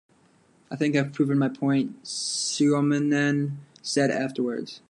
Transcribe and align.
"I 0.71 0.75
think 0.75 0.95
I've 0.95 1.13
proven 1.13 1.37
my 1.37 1.47
point," 1.47 2.01
Suominen 2.03 3.57
said 3.83 4.09
afterwards. 4.09 4.79